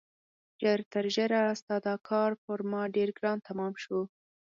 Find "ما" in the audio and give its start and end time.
2.71-2.81